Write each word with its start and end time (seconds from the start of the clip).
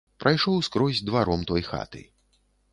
Прайшоў 0.23 0.55
скрозь 0.67 1.03
дваром 1.11 1.45
той 1.53 1.61
хаты. 1.71 2.05